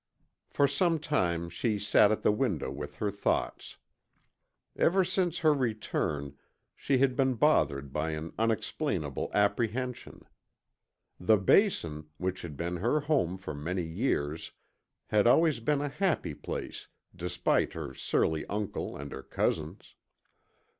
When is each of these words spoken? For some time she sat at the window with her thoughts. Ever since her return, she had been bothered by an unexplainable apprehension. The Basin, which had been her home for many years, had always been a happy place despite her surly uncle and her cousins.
For 0.49 0.67
some 0.67 0.97
time 0.97 1.47
she 1.47 1.77
sat 1.77 2.11
at 2.11 2.23
the 2.23 2.31
window 2.31 2.71
with 2.71 2.95
her 2.95 3.11
thoughts. 3.11 3.77
Ever 4.75 5.03
since 5.03 5.37
her 5.37 5.53
return, 5.53 6.39
she 6.75 6.97
had 6.97 7.15
been 7.15 7.35
bothered 7.35 7.93
by 7.93 8.13
an 8.13 8.33
unexplainable 8.39 9.29
apprehension. 9.31 10.23
The 11.19 11.37
Basin, 11.37 12.09
which 12.17 12.41
had 12.41 12.57
been 12.57 12.77
her 12.77 13.01
home 13.01 13.37
for 13.37 13.53
many 13.53 13.85
years, 13.85 14.53
had 15.09 15.27
always 15.27 15.59
been 15.59 15.81
a 15.81 15.89
happy 15.89 16.33
place 16.33 16.87
despite 17.15 17.73
her 17.73 17.93
surly 17.93 18.43
uncle 18.47 18.97
and 18.97 19.11
her 19.11 19.21
cousins. 19.21 19.93